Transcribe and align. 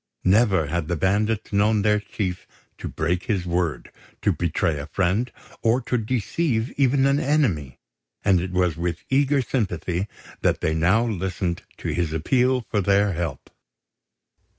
Never 0.25 0.65
had 0.65 0.87
the 0.87 0.95
bandits 0.95 1.53
known 1.53 1.83
their 1.83 1.99
chief 1.99 2.47
to 2.79 2.87
break 2.87 3.25
his 3.25 3.45
word, 3.45 3.91
to 4.23 4.31
betray 4.33 4.79
a 4.79 4.87
friend, 4.87 5.31
or 5.61 5.79
to 5.81 5.95
deceive 5.99 6.71
even 6.71 7.05
an 7.05 7.19
enemy; 7.19 7.77
and 8.25 8.41
it 8.41 8.49
was 8.51 8.75
with 8.75 9.03
eager 9.11 9.43
sympathy 9.43 10.07
that 10.41 10.59
they 10.59 10.73
now 10.73 11.05
listened 11.05 11.61
to 11.77 11.89
his 11.89 12.13
appeal 12.13 12.61
for 12.61 12.81
their 12.81 13.13
help. 13.13 13.51